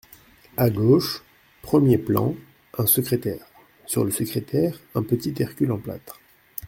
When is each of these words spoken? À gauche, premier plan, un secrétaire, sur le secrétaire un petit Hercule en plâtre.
À 0.57 0.71
gauche, 0.71 1.21
premier 1.61 1.99
plan, 1.99 2.33
un 2.75 2.87
secrétaire, 2.87 3.45
sur 3.85 4.03
le 4.03 4.09
secrétaire 4.09 4.79
un 4.95 5.03
petit 5.03 5.35
Hercule 5.39 5.71
en 5.71 5.77
plâtre. 5.77 6.19